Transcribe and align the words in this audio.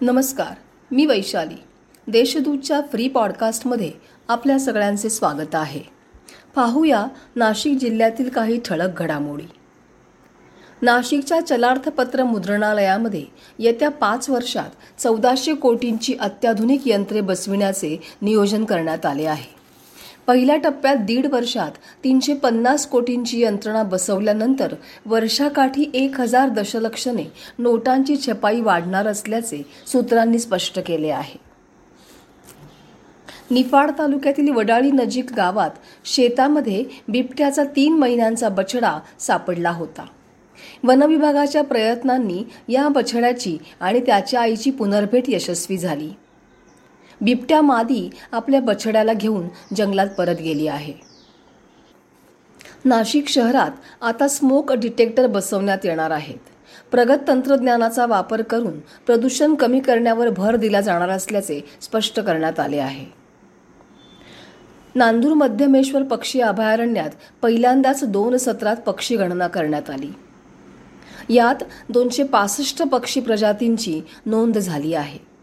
नमस्कार 0.00 0.54
मी 0.90 1.06
वैशाली. 1.06 1.54
देशदूतच्या 2.08 2.80
फ्री 2.80 3.08
पॉडकास्टमध्ये 3.08 3.90
आपल्या 4.28 4.58
सगळ्यांचे 4.58 5.10
स्वागत 5.10 5.54
आहे. 5.54 5.80
पाहूया 6.54 7.06
नाशिक 7.36 7.78
जिल्ह्यातील 7.78 8.28
काही 8.28 8.60
ठळक 8.64 9.02
घडामोडी. 9.02 9.44
नाशिकच्या 10.82 11.40
चलार्थपत्र 11.40 12.24
मुद्रणालयामध्ये 12.24 13.24
येत्या 13.58 13.88
पाच 13.88 14.30
वर्षात 14.30 15.00
चौदाशे 15.00 15.54
कोटींची 15.54 16.14
अत्याधुनिक 16.20 16.80
यंत्रे 16.86 17.20
बसविण्याचे 17.20 18.00
नियोजन 18.22 18.64
करण्यात 18.64 19.06
आले 19.06 19.26
आहे. 19.26 19.55
पहिल्या 20.26 20.56
टप्प्यात 20.56 20.96
दीड 20.96 21.26
वर्षात 21.32 21.70
तीनशे 22.04 22.34
पन्नास 22.34 22.86
कोटींची 22.86 23.42
यंत्रणा 23.42 23.82
बसवल्यानंतर 23.82 24.74
वर्षाकाठी 25.06 25.90
एक 25.94 26.20
हजार 26.20 26.48
दशलक्षने 26.48 27.24
नोटांची 27.58 28.16
छपाई 28.16 28.60
वाढणार 28.60 29.06
असल्याचे 29.06 29.62
सूत्रांनी 29.86 30.38
स्पष्ट 30.38 30.78
केले 30.86 31.10
आहे. 31.10 31.38
निफाड 33.50 33.90
तालुक्यातील 33.90 34.48
वडाळी 34.48 34.90
नजीक 34.90 35.32
गावात 35.32 35.70
शेतामध्ये 36.04 36.84
बिबट्याचा 37.08 37.64
तीन 37.64 37.98
महिन्यांचा 37.98 38.48
बछडा 38.48 38.98
सापडला 39.20 39.70
होता. 39.70 40.06
वनविभागाच्या 40.84 41.62
प्रयत्नांनी 41.64 42.44
या 42.68 42.88
बछड्याची 42.88 43.58
आणि 43.80 44.00
त्याच्या 44.00 44.40
आईची 44.40 44.70
पुनर्भेट 44.70 45.24
यशस्वी 45.28 45.76
झाली. 45.78 46.08
बिबट्या 47.20 47.62
मादी 47.62 48.10
आपल्या 48.32 48.60
बछड्याला 48.60 49.12
घेऊन 49.12 49.48
जंगलात 49.76 50.06
परत 50.18 50.36
गेली 50.36 50.66
आहे. 50.66 50.92
नाशिक 52.84 53.28
शहरात 53.28 53.70
आता 54.02 54.28
स्मोक 54.28 54.72
डिटेक्टर 54.72 55.26
बसवण्यात 55.26 55.78
येणार 55.84 56.10
आहेत. 56.10 56.38
प्रगत 56.90 57.18
तंत्रज्ञानाचा 57.28 58.06
वापर 58.06 58.42
करून 58.42 58.80
प्रदूषण 58.80 59.54
कमी 59.54 59.80
करण्यावर 59.80 60.30
भर 60.30 60.56
दिला 60.56 60.80
जाणार 60.80 61.08
असल्याचे 61.08 61.60
स्पष्ट 61.80 62.20
करण्यात 62.20 62.60
आले 62.60 62.78
आहे. 62.78 63.06
नांदूर 64.94 65.32
मध्यमेश्वर 65.32 66.02
पक्षी 66.02 66.40
अभयारण्यात 66.40 67.10
पहिल्यांदाच 67.42 68.04
दोन 68.04 68.36
सत्रात 68.36 68.76
पक्षी 68.76 69.16
गणना 69.16 69.48
करण्यात 69.48 69.90
आली. 69.90 70.10
यात 71.34 71.62
दोनशे 71.88 72.24
पासष्ट 72.24 72.82
पक्षी 72.82 73.20
प्रजातींची 73.20 74.02
नोंद 74.26 74.58
झाली 74.58 74.94
आहे. 74.94 75.35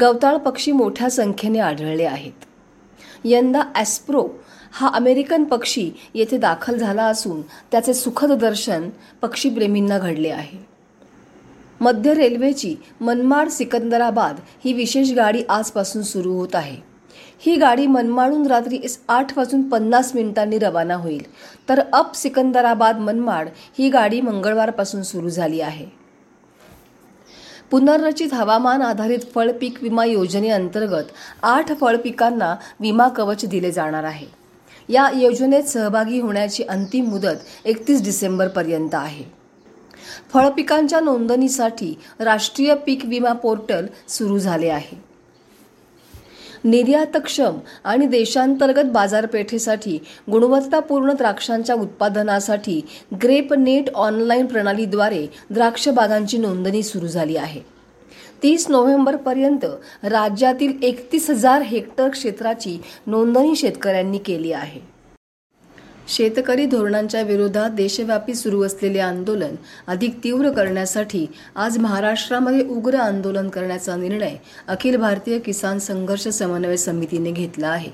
गवताळ 0.00 0.36
पक्षी 0.36 0.72
मोठ्या 0.72 1.10
संख्येने 1.10 1.58
आढळले 1.58 2.04
आहेत. 2.04 2.44
यंदा 3.24 3.62
ॲस्प्रो 3.74 4.26
हा 4.72 4.88
अमेरिकन 4.88 5.44
पक्षी 5.44 5.90
येथे 6.14 6.38
दाखल 6.38 6.76
झाला 6.76 7.04
असून 7.04 7.42
त्याचे 7.42 7.94
सुखद 7.94 8.32
दर्शन 8.32 8.88
पक्षीप्रेमींना 9.22 9.98
घडले 9.98 10.30
आहे. 10.30 10.58
मध्य 11.80 12.14
रेल्वेची 12.14 12.74
मनमाड 13.00 13.48
सिकंदराबाद 13.48 14.36
ही 14.64 14.72
विशेष 14.72 15.12
गाडी 15.12 15.42
आजपासून 15.48 16.02
सुरू 16.02 16.32
होत 16.32 16.54
आहे. 16.54 16.76
ही 17.40 17.56
गाडी 17.56 17.86
मनमाडून 17.86 18.46
रात्री 18.46 18.78
आठ 19.08 19.36
वाजून 19.38 19.68
पन्नास 19.68 20.14
मिनिटांनी 20.14 20.58
रवाना 20.58 20.94
होईल. 20.94 21.22
तर 21.68 21.80
अप 21.92 22.14
सिकंदराबाद 22.16 22.98
मनमाड 22.98 23.48
ही 23.78 23.88
गाडी 23.90 24.20
मंगळवारपासून 24.20 25.02
सुरू 25.02 25.28
झाली 25.28 25.60
आहे. 25.60 25.86
पुनर्रचित 27.70 28.34
हवामान 28.34 28.82
आधारित 28.82 29.18
फळ 29.34 29.50
पीक 29.60 29.82
विमा 29.82 30.04
योजनेअंतर्गत 30.04 31.04
आठ 31.42 31.80
फळपिकांना 31.80 32.56
विमा 32.80 33.08
कवच 33.08 33.44
दिले 33.44 33.70
जाणार 33.70 34.04
आहे. 34.04 34.26
या 34.88 35.10
योजनेत 35.14 35.62
सहभागी 35.62 36.20
होण्याची 36.20 36.62
अंतिम 36.62 37.04
मुदत 37.04 37.66
एकतीस 37.66 38.04
डिसेंबरपर्यंत 38.04 38.94
आहे. 38.94 39.24
फळपिकांच्या 40.32 41.00
नोंदणीसाठी 41.00 41.98
राष्ट्रीय 42.20 42.74
पीक 42.74 42.98
विमा 43.04 43.32
पोर्टल 43.32 43.86
सुरू 44.08 44.38
झाले 44.38 44.68
आहे. 44.68 45.13
निर्यातक्षम 46.64 47.58
आणि 47.84 48.06
देशांतर्गत 48.06 48.84
बाजारपेठेसाठी 48.84 49.98
गुणवत्तापूर्ण 50.30 51.12
द्राक्षांच्या 51.12 51.74
उत्पादनासाठी 51.74 52.80
ग्रेप 53.22 53.52
नेट 53.54 53.90
ऑनलाईन 53.94 54.46
प्रणालीद्वारे 54.46 55.26
द्राक्ष 55.50 55.88
बागांची 55.88 56.38
नोंदणी 56.38 56.82
सुरू 56.82 57.06
झाली 57.06 57.36
आहे. 57.36 57.60
तीस 58.42 58.68
नोव्हेंबरपर्यंत 58.68 59.64
राज्यातील 60.04 60.72
एकतीस 60.82 61.30
हजार 61.30 61.62
हेक्टर 61.62 62.08
क्षेत्राची 62.08 62.78
नोंदणी 63.06 63.56
शेतकऱ्यांनी 63.56 64.18
केली 64.18 64.52
आहे. 64.52 64.93
शेतकरी 66.08 66.66
धोरणांच्या 66.66 67.22
विरोधात 67.22 67.70
देशव्यापी 67.70 68.34
सुरू 68.34 68.62
असलेले 68.62 68.98
आंदोलन 68.98 69.54
अधिक 69.86 70.18
तीव्र 70.24 70.50
करण्यासाठी 70.50 71.26
आज 71.56 71.78
महाराष्ट्रामध्ये 71.78 72.66
उग्र 72.66 72.94
आंदोलन 72.94 73.48
करण्याचा 73.48 73.96
निर्णय 73.96 74.36
अखिल 74.68 74.96
भारतीय 74.96 75.38
किसान 75.38 75.78
संघर्ष 75.78 76.28
समन्वय 76.28 76.76
समितीने 76.76 77.30
घेतला 77.30 77.68
आहे. 77.68 77.90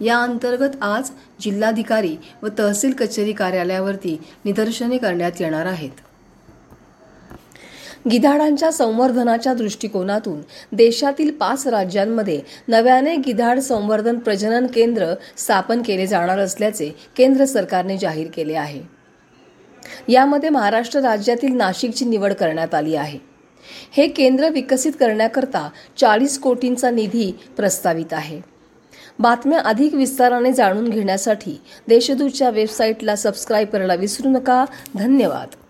या 0.00 0.18
अंतर्गत 0.18 0.82
आज 0.82 1.10
जिल्हाधिकारी 1.40 2.16
व 2.42 2.48
तहसील 2.58 2.92
कचेरी 2.92 3.32
कार्यालयावरती 3.32 4.20
निदर्शने 4.44 4.98
करण्यात 4.98 5.40
येणार 5.40 5.66
आहेत. 5.66 5.90
गिधाडांच्या 8.10 8.72
संवर्धनाच्या 8.72 9.54
दृष्टिकोनातून 9.54 10.40
देशातील 10.72 11.30
पाच 11.30 11.66
राज्यांमध्ये 11.66 12.40
नव्याने 12.68 13.16
गिधाड 13.16 13.58
संवर्धन 13.58 14.18
प्रजनन 14.18 14.66
केंद्र 14.66 15.14
स्थापन 15.36 15.82
केले 15.82 16.06
जाणार 16.06 16.38
असल्याचे 16.38 16.90
केंद्र 17.16 17.44
सरकारने 17.44 17.98
जाहीर 17.98 18.26
केले 18.34 18.54
आहे. 18.54 18.82
यामध्ये 20.08 20.48
महाराष्ट्र 20.48 21.00
राज्यातील 21.00 21.56
नाशिकची 21.56 22.04
निवड 22.04 22.32
करण्यात 22.32 22.74
आली 22.74 22.94
आहे. 22.94 23.18
हे 23.92 24.08
केंद्र 24.08 24.48
विकसित 24.48 24.92
करण्याकरता 25.00 25.70
चाळीस 25.96 26.38
कोटींचा 26.38 26.90
निधी 26.90 27.32
प्रस्तावित 27.56 28.12
आहे. 28.12 28.40
बातम्या 29.18 29.58
अधिक 29.58 29.94
विस्ताराने 29.94 30.52
जाणून 30.52 30.88
घेण्यासाठी 30.88 31.60
देशदूतच्या 31.88 32.50
वेबसाईटला 32.50 33.16
सबस्क्राईब 33.16 33.68
करायला 33.68 33.94
विसरू 33.94 34.28
नका. 34.28 34.64
धन्यवाद. 34.94 35.65